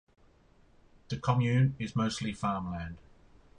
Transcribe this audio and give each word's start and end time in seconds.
The 1.09 1.17
commune 1.17 1.75
is 1.77 1.95
mostly 1.95 2.33
farmland. 2.33 2.97